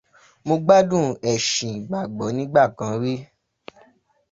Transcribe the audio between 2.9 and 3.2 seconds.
rí